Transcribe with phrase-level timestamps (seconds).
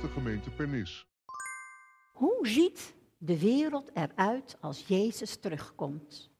[0.00, 1.06] de gemeente Pernis.
[2.12, 6.30] Hoe ziet de wereld eruit als Jezus terugkomt?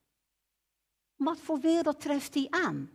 [1.17, 2.91] Wat voor wereld treft hij aan?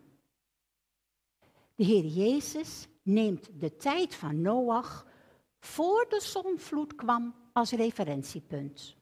[1.76, 5.06] De Heer Jezus neemt de tijd van Noach
[5.60, 8.96] voor de zonvloed kwam als referentiepunt.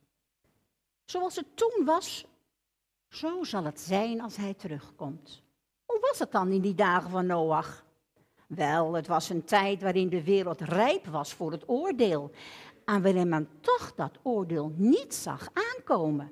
[1.06, 2.26] Zoals het toen was,
[3.10, 5.44] zo zal het zijn als hij terugkomt.
[5.86, 7.86] Hoe was het dan in die dagen van Noach?
[8.48, 12.32] Wel, het was een tijd waarin de wereld rijp was voor het oordeel
[12.86, 16.32] en waarin men toch dat oordeel niet zag aankomen.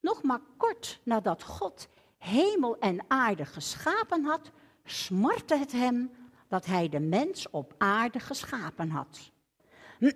[0.00, 1.88] Nog maar kort nadat God
[2.18, 4.50] hemel en aarde geschapen had,
[4.84, 6.10] smartte het hem
[6.48, 9.30] dat hij de mens op aarde geschapen had.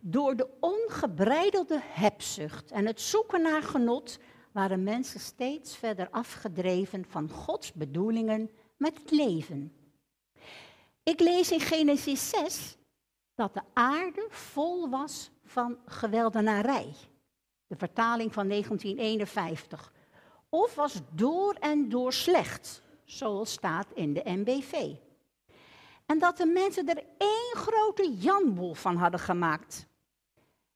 [0.00, 4.18] Door de ongebreidelde hebzucht en het zoeken naar genot
[4.52, 9.72] waren mensen steeds verder afgedreven van Gods bedoelingen met het leven.
[11.02, 12.76] Ik lees in Genesis 6
[13.34, 16.94] dat de aarde vol was van geweldenarij.
[17.66, 19.92] De vertaling van 1951.
[20.48, 24.94] Of was door en door slecht, zoals staat in de MBV.
[26.06, 29.86] En dat de mensen er één grote janbol van hadden gemaakt.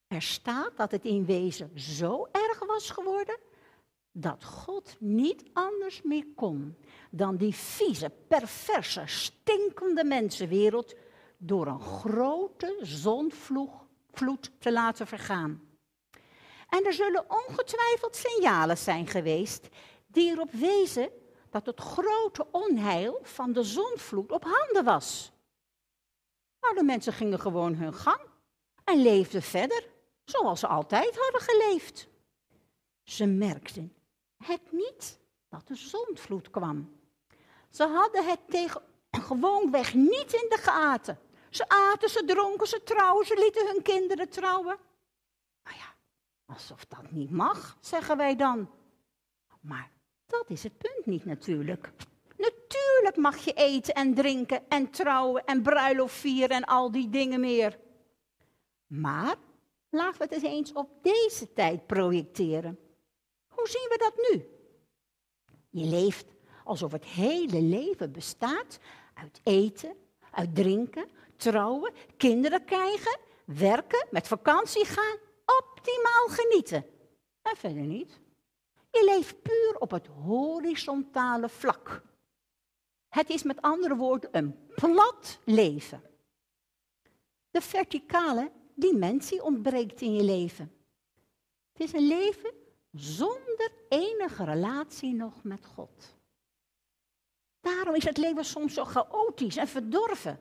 [0.07, 3.37] Er staat dat het in wezen zo erg was geworden
[4.11, 6.77] dat God niet anders meer kon
[7.11, 10.95] dan die vieze, perverse, stinkende mensenwereld
[11.37, 15.61] door een grote zonvloed te laten vergaan.
[16.69, 19.67] En er zullen ongetwijfeld signalen zijn geweest
[20.07, 21.09] die erop wezen
[21.49, 25.31] dat het grote onheil van de zonvloed op handen was.
[26.59, 28.21] Maar de mensen gingen gewoon hun gang
[28.83, 29.89] en leefden verder
[30.23, 32.07] zoals ze altijd hadden geleefd.
[33.03, 33.93] Ze merkten
[34.37, 37.00] het niet dat de zondvloed kwam.
[37.71, 38.81] Ze hadden het tegen,
[39.29, 41.19] gewoonweg niet in de gaten.
[41.49, 44.77] Ze aten, ze dronken, ze trouwen, ze lieten hun kinderen trouwen.
[45.63, 45.95] Nou ja,
[46.45, 48.69] alsof dat niet mag, zeggen wij dan.
[49.61, 49.91] Maar
[50.27, 51.91] dat is het punt niet natuurlijk.
[52.37, 57.39] Natuurlijk mag je eten en drinken en trouwen en bruiloft vieren en al die dingen
[57.39, 57.79] meer.
[58.87, 59.35] Maar
[59.89, 62.79] laten we het eens eens op deze tijd projecteren.
[63.47, 64.45] Hoe zien we dat nu?
[65.69, 66.25] Je leeft
[66.63, 68.79] alsof het hele leven bestaat
[69.13, 69.95] uit eten,
[70.31, 76.85] uit drinken, trouwen, kinderen krijgen, werken, met vakantie gaan, optimaal genieten.
[77.41, 78.19] En verder niet.
[78.91, 82.03] Je leeft puur op het horizontale vlak.
[83.09, 86.01] Het is met andere woorden een plat leven.
[87.51, 90.73] De verticale dimensie ontbreekt in je leven.
[91.71, 92.53] Het is een leven
[92.91, 96.15] zonder enige relatie nog met God.
[97.61, 100.39] Daarom is het leven soms zo chaotisch en verdorven.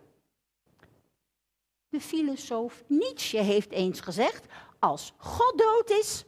[1.89, 4.47] De filosoof Nietzsche heeft eens gezegd:
[4.79, 6.25] als God dood is,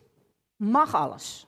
[0.57, 1.47] mag alles.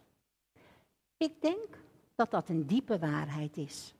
[1.16, 1.78] Ik denk
[2.14, 3.94] dat dat een diepe waarheid is.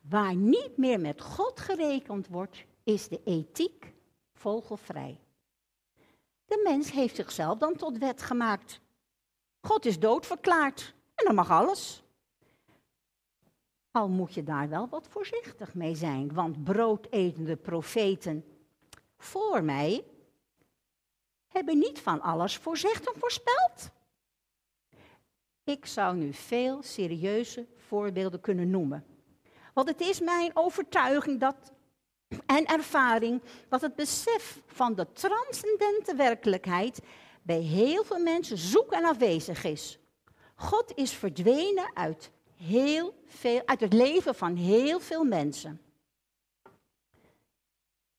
[0.00, 3.92] Waar niet meer met God gerekend wordt, is de ethiek
[4.32, 5.20] vogelvrij.
[6.44, 8.80] De mens heeft zichzelf dan tot wet gemaakt.
[9.60, 12.02] God is doodverklaard en dan mag alles.
[13.96, 18.44] Al moet je daar wel wat voorzichtig mee zijn, want broodetende profeten
[19.18, 20.04] voor mij
[21.48, 22.56] hebben niet van alles
[23.06, 23.90] en voorspeld.
[25.64, 29.04] Ik zou nu veel serieuze voorbeelden kunnen noemen.
[29.74, 31.72] Want het is mijn overtuiging dat,
[32.46, 37.00] en ervaring dat het besef van de transcendente werkelijkheid
[37.42, 39.98] bij heel veel mensen zoek en afwezig is.
[40.54, 45.80] God is verdwenen uit, heel veel, uit het leven van heel veel mensen.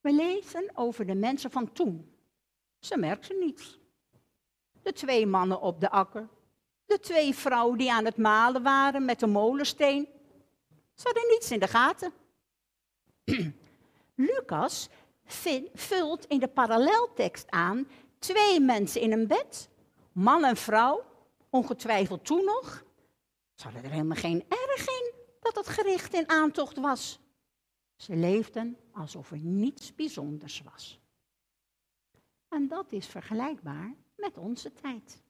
[0.02, 2.12] We lezen over de mensen van toen.
[2.80, 3.80] Ze merkten niets.
[4.82, 6.28] De twee mannen op de akker.
[6.86, 10.08] De twee vrouwen die aan het malen waren met de molensteen.
[10.94, 12.14] Ze hadden niets in de gaten.
[14.16, 14.90] Lucas
[15.74, 17.88] vult in de paralleltekst aan
[18.20, 19.70] twee mensen in een bed,
[20.12, 21.04] man en vrouw,
[21.50, 22.86] ongetwijfeld toen nog.
[23.58, 27.20] Ze er helemaal geen erg in dat het gericht in aantocht was.
[27.96, 31.00] Ze leefden alsof er niets bijzonders was.
[32.50, 35.22] En dat is vergelijkbaar met onze tijd.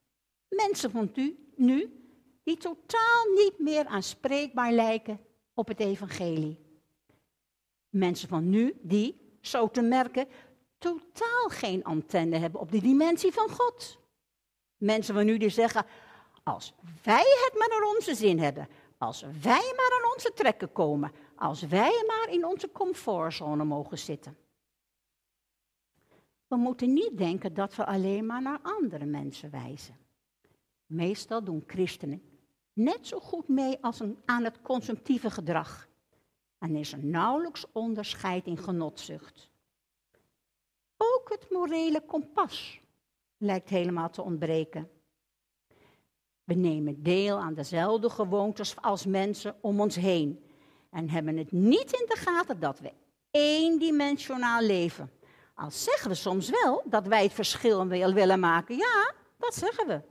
[0.49, 2.07] Mensen van u, nu
[2.43, 5.19] die totaal niet meer aanspreekbaar lijken
[5.53, 6.59] op het evangelie.
[7.89, 10.27] Mensen van nu die, zo te merken,
[10.77, 13.99] totaal geen antenne hebben op de dimensie van God.
[14.77, 15.85] Mensen van nu die zeggen,
[16.47, 16.73] als
[17.03, 18.67] wij het maar naar onze zin hebben,
[18.97, 24.37] als wij maar aan onze trekken komen, als wij maar in onze comfortzone mogen zitten.
[26.47, 29.97] We moeten niet denken dat we alleen maar naar andere mensen wijzen.
[30.85, 32.21] Meestal doen christenen
[32.73, 35.87] net zo goed mee als aan het consumptieve gedrag.
[36.57, 39.49] En is er nauwelijks onderscheid in genotzucht.
[40.97, 42.81] Ook het morele kompas
[43.37, 44.89] lijkt helemaal te ontbreken.
[46.47, 50.43] We nemen deel aan dezelfde gewoontes als mensen om ons heen
[50.91, 52.93] en hebben het niet in de gaten dat we
[53.31, 55.11] eendimensionaal leven.
[55.55, 58.75] Al zeggen we soms wel dat wij het verschil willen maken.
[58.75, 60.01] Ja, dat zeggen we.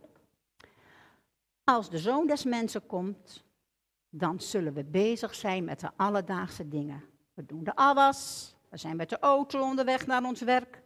[1.65, 3.45] Als de zoon des mensen komt,
[4.11, 7.05] dan zullen we bezig zijn met de alledaagse dingen.
[7.35, 10.83] We doen de afwas, we zijn met de auto onderweg naar ons werk.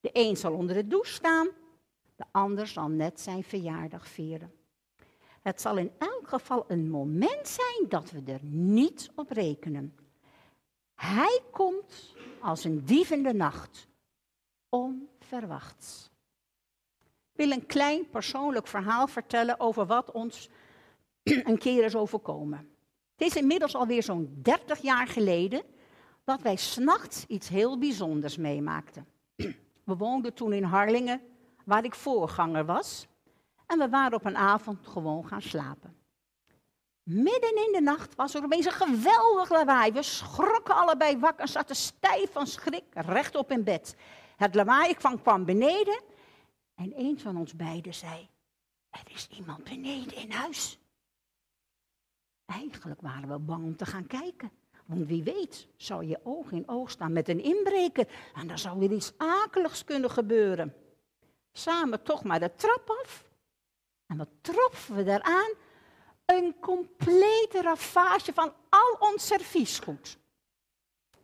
[0.00, 1.48] De een zal onder de douche staan,
[2.16, 4.57] de ander zal net zijn verjaardag vieren.
[5.48, 9.96] Het zal in elk geval een moment zijn dat we er niet op rekenen.
[10.94, 13.88] Hij komt als een dief in de nacht,
[14.68, 16.10] onverwachts.
[17.32, 20.48] Ik wil een klein persoonlijk verhaal vertellen over wat ons
[21.50, 22.68] een keer is overkomen.
[23.16, 25.62] Het is inmiddels alweer zo'n 30 jaar geleden
[26.24, 29.06] dat wij s'nachts iets heel bijzonders meemaakten.
[29.84, 31.20] We woonden toen in Harlingen,
[31.64, 33.06] waar ik voorganger was.
[33.68, 35.96] En we waren op een avond gewoon gaan slapen.
[37.02, 39.92] Midden in de nacht was er opeens een geweldig lawaai.
[39.92, 43.96] We schrokken allebei wakker en zaten stijf van schrik rechtop in bed.
[44.36, 46.00] Het lawaai kwam, kwam beneden
[46.74, 48.28] en een van ons beiden zei:
[48.90, 50.78] Er is iemand beneden in huis.
[52.46, 54.50] Eigenlijk waren we bang om te gaan kijken.
[54.86, 58.84] Want wie weet, zou je oog in oog staan met een inbreker en dan zou
[58.84, 60.74] er iets akeligs kunnen gebeuren.
[61.52, 63.27] Samen toch maar de trap af.
[64.08, 65.52] En wat troffen we daaraan?
[66.24, 70.18] Een complete ravage van al ons serviesgoed.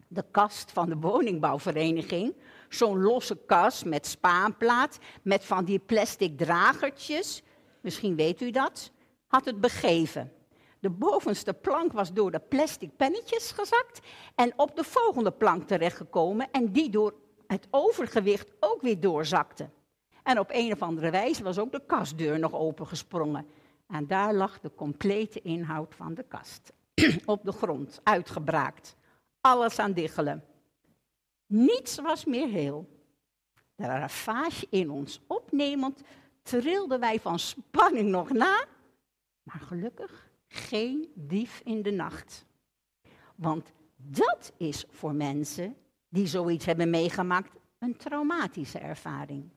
[0.09, 2.35] De kast van de woningbouwvereniging,
[2.69, 7.43] zo'n losse kast met spaanplaat, met van die plastic dragertjes,
[7.81, 8.91] misschien weet u dat,
[9.27, 10.33] had het begeven.
[10.81, 14.01] De bovenste plank was door de plastic pennetjes gezakt
[14.35, 17.15] en op de volgende plank terechtgekomen en die door
[17.47, 19.69] het overgewicht ook weer doorzakte.
[20.25, 23.47] En op een of andere wijze was ook de kastdeur nog opengesprongen.
[23.87, 26.73] En daar lag de complete inhoud van de kast.
[27.25, 28.97] op de grond, uitgebraakt.
[29.41, 30.45] Alles aan diggelen.
[31.47, 32.89] Niets was meer heel.
[33.75, 36.03] De ravage in ons opnemend
[36.43, 38.65] trilden wij van spanning nog na.
[39.43, 42.45] Maar gelukkig geen dief in de nacht.
[43.35, 45.77] Want dat is voor mensen
[46.09, 49.51] die zoiets hebben meegemaakt een traumatische ervaring.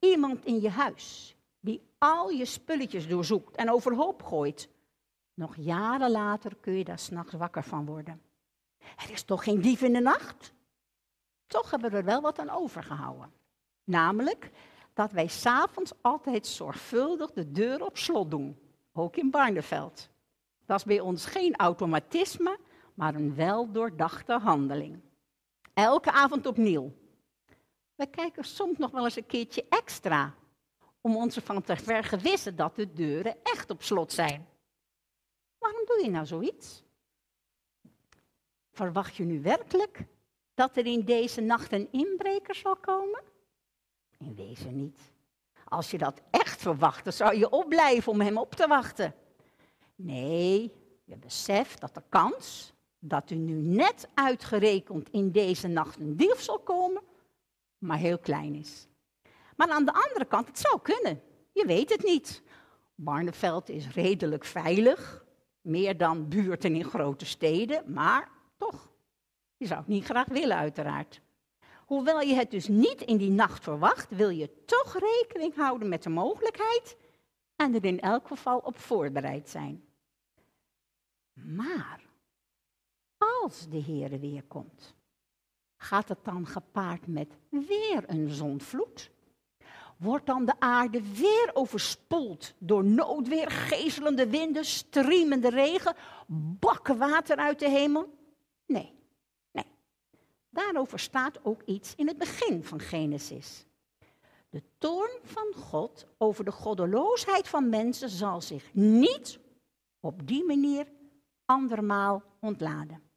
[0.00, 4.68] Iemand in je huis die al je spulletjes doorzoekt en overhoop gooit.
[5.34, 8.22] Nog jaren later kun je daar s'nachts wakker van worden.
[8.78, 10.52] Er is toch geen dief in de nacht?
[11.46, 13.32] Toch hebben we er wel wat aan overgehouden.
[13.84, 14.50] Namelijk
[14.94, 18.58] dat wij s'avonds altijd zorgvuldig de deur op slot doen.
[18.92, 20.08] Ook in Barneveld.
[20.66, 22.58] Dat is bij ons geen automatisme,
[22.94, 25.00] maar een wel doordachte handeling.
[25.74, 26.92] Elke avond opnieuw.
[28.00, 30.34] We kijken soms nog wel eens een keertje extra.
[31.00, 34.48] Om ons ervan te vergewissen dat de deuren echt op slot zijn.
[35.58, 36.82] Waarom doe je nou zoiets?
[38.70, 40.04] Verwacht je nu werkelijk
[40.54, 43.22] dat er in deze nacht een inbreker zal komen?
[44.18, 45.00] In wezen niet.
[45.64, 49.14] Als je dat echt verwachtte, zou je opblijven om hem op te wachten.
[49.94, 50.72] Nee,
[51.04, 56.40] je beseft dat de kans dat u nu net uitgerekend in deze nacht een dief
[56.40, 57.02] zal komen,
[57.80, 58.88] maar heel klein is.
[59.56, 61.22] Maar aan de andere kant, het zou kunnen.
[61.52, 62.42] Je weet het niet.
[62.94, 65.24] Barneveld is redelijk veilig,
[65.60, 68.90] meer dan buurten in grote steden, maar toch,
[69.56, 71.20] je zou het niet graag willen uiteraard.
[71.86, 76.02] Hoewel je het dus niet in die nacht verwacht, wil je toch rekening houden met
[76.02, 76.96] de mogelijkheid
[77.56, 79.84] en er in elk geval op voorbereid zijn.
[81.32, 82.00] Maar
[83.18, 84.94] als de Heer weer komt,
[85.82, 89.10] gaat het dan gepaard met weer een zondvloed?
[89.96, 95.94] Wordt dan de aarde weer overspoeld door noodweer, gezelende winden, striemende regen,
[96.58, 98.14] bakken water uit de hemel?
[98.66, 98.92] Nee,
[99.50, 99.64] nee.
[100.50, 103.66] Daarover staat ook iets in het begin van Genesis.
[104.50, 109.38] De toorn van God over de goddeloosheid van mensen zal zich niet
[110.00, 110.86] op die manier
[111.44, 113.09] andermaal ontladen.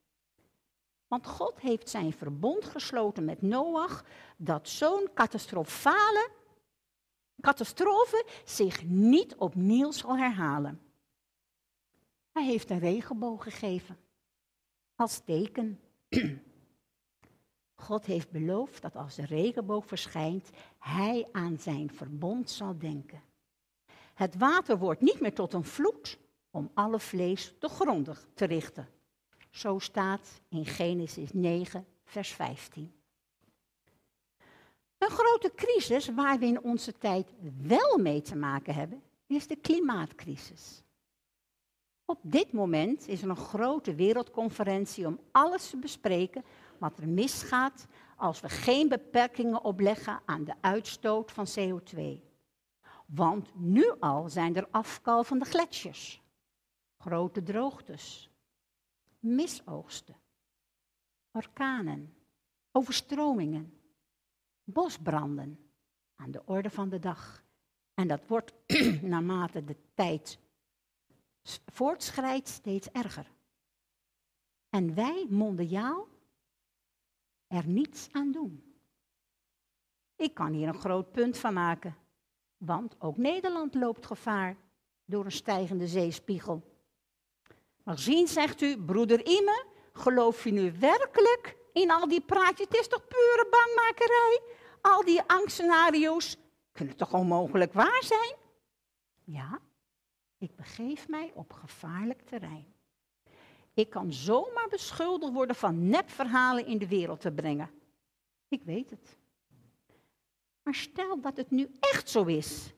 [1.13, 4.05] Want God heeft zijn verbond gesloten met Noach
[4.37, 6.29] dat zo'n catastrofale
[7.41, 10.81] catastrofe zich niet opnieuw zal herhalen.
[12.31, 13.97] Hij heeft een regenboog gegeven
[14.95, 15.79] als teken.
[17.75, 23.21] God heeft beloofd dat als de regenboog verschijnt, hij aan zijn verbond zal denken.
[24.13, 26.19] Het water wordt niet meer tot een vloed
[26.51, 28.87] om alle vlees te grondig te richten.
[29.53, 32.93] Zo staat in Genesis 9, vers 15.
[34.97, 39.55] Een grote crisis waar we in onze tijd wel mee te maken hebben, is de
[39.55, 40.83] klimaatcrisis.
[42.05, 46.43] Op dit moment is er een grote wereldconferentie om alles te bespreken
[46.77, 52.01] wat er misgaat als we geen beperkingen opleggen aan de uitstoot van CO2.
[53.05, 56.21] Want nu al zijn er afkalvende gletsjers,
[56.97, 58.32] grote droogtes,
[59.23, 60.15] misoogsten,
[61.31, 62.15] orkanen,
[62.71, 63.81] overstromingen,
[64.63, 65.59] bosbranden
[66.15, 67.43] aan de orde van de dag.
[67.93, 68.53] En dat wordt
[69.01, 70.39] naarmate de tijd
[71.65, 73.31] voortschrijdt steeds erger.
[74.69, 76.07] En wij mondiaal
[77.47, 78.73] er niets aan doen.
[80.15, 81.95] Ik kan hier een groot punt van maken,
[82.57, 84.57] want ook Nederland loopt gevaar
[85.05, 86.72] door een stijgende zeespiegel.
[87.83, 92.67] Maar zien, zegt u, broeder Ime, geloof je nu werkelijk in al die praatjes?
[92.67, 94.41] Het is toch pure bangmakerij?
[94.81, 96.37] Al die angstscenario's
[96.71, 98.35] kunnen toch onmogelijk waar zijn?
[99.23, 99.59] Ja,
[100.37, 102.73] ik begeef mij op gevaarlijk terrein.
[103.73, 107.69] Ik kan zomaar beschuldigd worden van nepverhalen in de wereld te brengen.
[108.47, 109.17] Ik weet het.
[110.63, 112.73] Maar stel dat het nu echt zo is.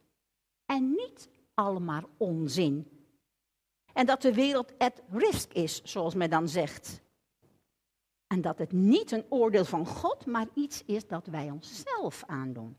[0.66, 2.95] En niet allemaal onzin.
[3.96, 7.02] En dat de wereld at risk is, zoals men dan zegt.
[8.28, 12.78] En dat het niet een oordeel van God, maar iets is dat wij onszelf aandoen.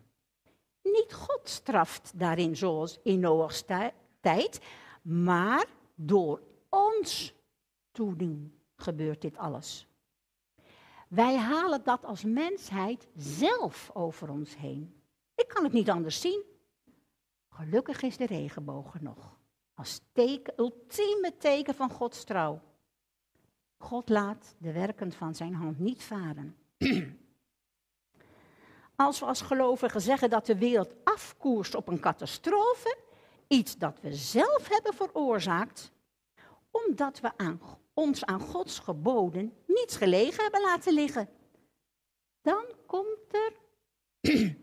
[0.83, 3.65] Niet God straft daarin zoals in Noach's
[4.21, 4.61] tijd,
[5.03, 7.35] maar door ons
[7.93, 9.87] toedoen gebeurt dit alles.
[11.09, 15.03] Wij halen dat als mensheid zelf over ons heen.
[15.35, 16.43] Ik kan het niet anders zien.
[17.49, 19.39] Gelukkig is de regenboog nog.
[19.77, 22.61] Als teken, ultieme teken van Gods trouw.
[23.79, 26.57] God laat de werken van zijn hand niet varen.
[28.97, 32.97] Als we als gelovigen zeggen dat de wereld afkoerst op een catastrofe,
[33.49, 35.93] iets dat we zelf hebben veroorzaakt,
[36.71, 37.57] omdat we
[37.95, 41.29] ons aan Gods geboden niets gelegen hebben laten liggen.
[42.43, 43.53] Dan komt er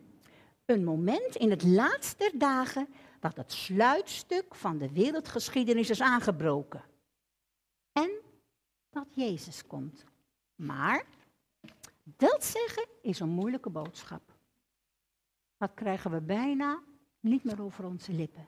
[0.65, 2.87] een moment in het laatste dagen
[3.23, 6.83] dat het sluitstuk van de wereldgeschiedenis is aangebroken.
[7.91, 8.11] En
[8.89, 10.05] dat Jezus komt.
[10.55, 11.05] Maar
[12.03, 14.21] dat zeggen is een moeilijke boodschap.
[15.57, 16.83] Dat krijgen we bijna
[17.19, 18.47] niet meer over onze lippen.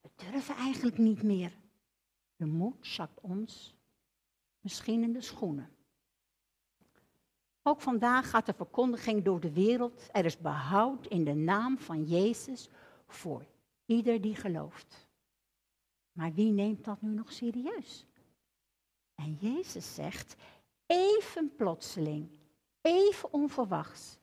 [0.00, 1.52] We durven eigenlijk niet meer.
[2.36, 3.74] De moed zakt ons
[4.60, 5.70] misschien in de schoenen.
[7.62, 10.08] Ook vandaag gaat de verkondiging door de wereld.
[10.12, 12.68] Er is behoud in de naam van Jezus
[13.06, 13.44] voor
[13.90, 15.08] ieder die gelooft.
[16.12, 18.06] Maar wie neemt dat nu nog serieus?
[19.14, 20.36] En Jezus zegt,
[20.86, 22.30] even plotseling,
[22.80, 24.18] even onverwachts,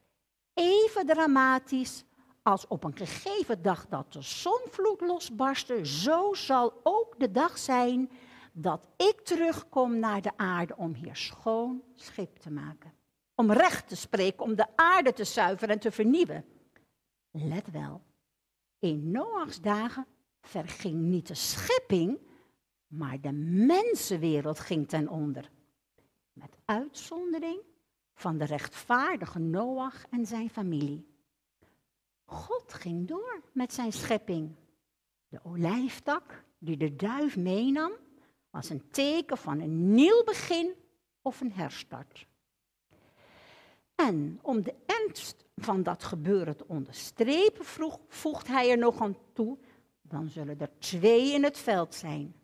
[0.54, 2.04] even dramatisch
[2.44, 8.12] als op een gegeven dag dat de zonvloed losbarstte, zo zal ook de dag zijn
[8.52, 12.94] dat ik terugkom naar de aarde om hier schoon schip te maken.
[13.36, 16.46] Om recht te spreken, om de aarde te zuiveren en te vernieuwen.
[17.32, 18.02] Let wel,
[18.80, 20.06] in Noachs dagen
[20.42, 22.20] verging niet de schepping,
[22.88, 25.50] maar de mensenwereld ging ten onder.
[26.34, 27.62] Met uitzondering
[28.14, 31.08] van de rechtvaardige Noach en zijn familie.
[32.26, 34.56] God ging door met zijn schepping.
[35.28, 37.92] De olijftak die de duif meenam,
[38.50, 40.74] was een teken van een nieuw begin
[41.22, 42.28] of een herstart.
[43.96, 49.18] En om de ernst van dat gebeuren te onderstrepen, vroeg, voegt hij er nog aan
[49.34, 49.58] toe,
[50.02, 52.36] dan zullen er twee in het veld zijn.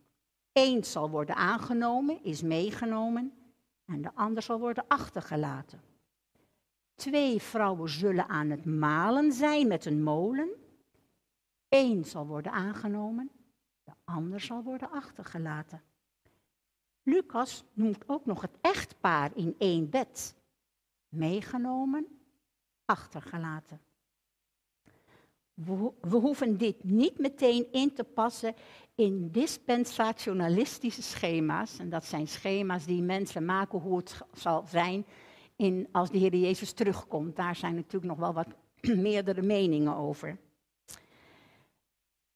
[0.52, 3.34] Eén zal worden aangenomen, is meegenomen,
[3.86, 5.82] en de ander zal worden achtergelaten.
[6.96, 10.50] Twee vrouwen zullen aan het malen zijn met een molen.
[11.70, 13.32] Eén zal worden aangenomen,
[13.84, 15.82] de ander zal worden achtergelaten.
[17.04, 20.36] Lucas noemt ook nog het echtpaar in één bed.
[21.10, 22.23] Meegenomen,
[22.86, 23.82] achtergelaten.
[26.02, 28.56] We hoeven dit niet meteen in te passen
[28.96, 31.80] in dispensationalistische schema's.
[31.80, 35.06] En dat zijn schema's die mensen maken hoe het zal zijn
[35.56, 37.36] in, als de Heer Jezus terugkomt.
[37.36, 38.48] Daar zijn natuurlijk nog wel wat
[39.10, 40.38] meerdere meningen over.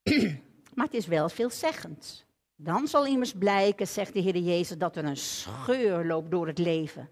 [0.75, 2.25] maar het is wel veelzeggend.
[2.55, 6.57] Dan zal immers blijken, zegt de Heer Jezus, dat er een scheur loopt door het
[6.57, 7.09] leven.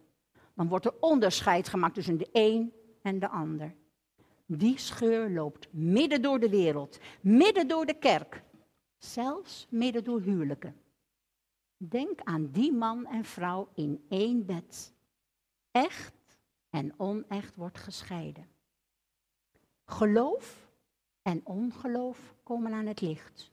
[0.54, 2.74] Dan wordt er onderscheid gemaakt tussen de een
[3.06, 3.76] en de ander.
[4.46, 8.44] Die scheur loopt midden door de wereld, midden door de kerk,
[8.98, 10.76] zelfs midden door huwelijken.
[11.78, 14.94] Denk aan die man en vrouw in één bed.
[15.72, 16.14] Echt
[16.70, 18.48] en onecht wordt gescheiden.
[19.86, 20.70] Geloof
[21.22, 23.52] en ongeloof komen aan het licht.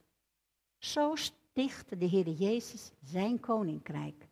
[0.79, 4.29] Zo sticht de Heer Jezus zijn koninkrijk.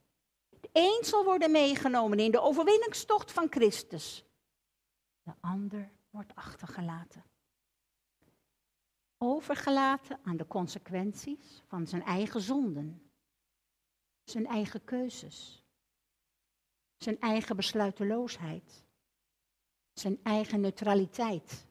[0.60, 4.24] De een zal worden meegenomen in de overwinningstocht van Christus.
[5.22, 7.24] De ander wordt achtergelaten.
[9.18, 13.10] Overgelaten aan de consequenties van zijn eigen zonden,
[14.24, 15.64] zijn eigen keuzes,
[16.96, 18.84] zijn eigen besluiteloosheid,
[19.92, 21.66] zijn eigen neutraliteit.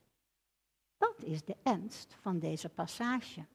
[0.98, 3.46] Dat is de ernst van deze passage.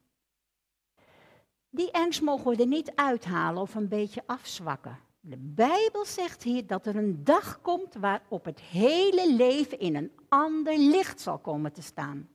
[1.70, 4.98] Die ernst mogen we er niet uithalen of een beetje afzwakken.
[5.26, 10.12] De Bijbel zegt hier dat er een dag komt waarop het hele leven in een
[10.28, 12.28] ander licht zal komen te staan.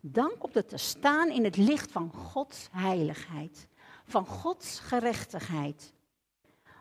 [0.00, 3.68] Dan komt het te staan in het licht van Gods heiligheid,
[4.04, 5.94] van Gods gerechtigheid.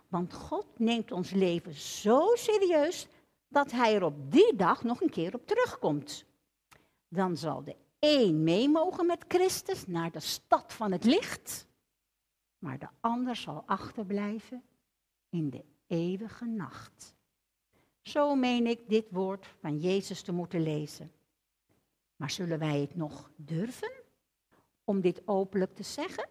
[0.08, 3.08] Want God neemt ons leven zo serieus
[3.48, 6.26] dat Hij er op die dag nog een keer op terugkomt.
[7.08, 11.68] Dan zal de een mee mogen met Christus naar de stad van het licht,
[12.58, 14.64] maar de ander zal achterblijven
[15.32, 17.16] in de eeuwige nacht.
[18.02, 21.12] Zo meen ik dit woord van Jezus te moeten lezen.
[22.16, 23.92] Maar zullen wij het nog durven
[24.84, 26.30] om dit openlijk te zeggen?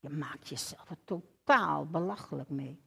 [0.00, 2.80] Je maakt jezelf er totaal belachelijk mee.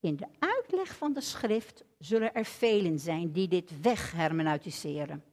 [0.00, 5.24] In de uitleg van de schrift zullen er velen zijn die dit weghermeneutiseren.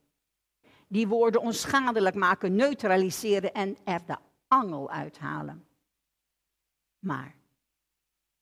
[0.88, 5.68] Die woorden onschadelijk maken, neutraliseren en er de angel uithalen.
[7.00, 7.36] Maar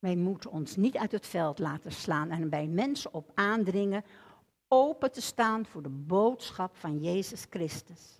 [0.01, 4.03] wij moeten ons niet uit het veld laten slaan en bij mensen op aandringen
[4.68, 8.20] open te staan voor de boodschap van Jezus Christus.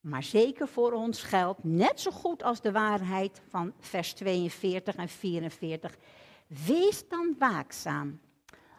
[0.00, 5.08] Maar zeker voor ons geldt, net zo goed als de waarheid van vers 42 en
[5.08, 5.96] 44,
[6.66, 8.20] wees dan waakzaam,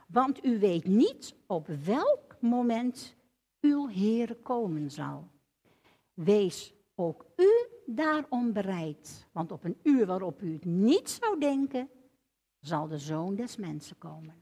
[0.07, 3.15] want u weet niet op welk moment
[3.61, 5.27] uw Heer komen zal.
[6.13, 11.89] Wees ook u daarom bereid, want op een uur waarop u het niet zou denken,
[12.61, 14.40] zal de zoon des mensen komen.